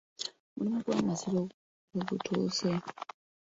[0.55, 1.43] Omulimu gw'Amasiro
[1.91, 2.69] we gutuuse